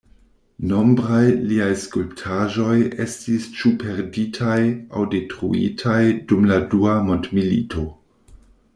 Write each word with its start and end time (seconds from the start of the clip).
Nombraj 0.69 1.25
liaj 1.49 1.67
skulptaĵoj 1.81 2.79
estis 3.05 3.47
ĉu 3.59 3.73
perditaj 3.85 4.57
aŭ 5.03 5.07
detruitaj 5.15 6.03
dum 6.33 6.53
la 6.55 6.61
Dua 6.75 7.01
Mondmilito. 7.13 7.89